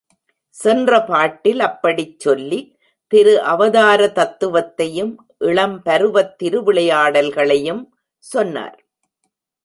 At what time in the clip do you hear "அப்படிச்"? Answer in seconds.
1.59-2.19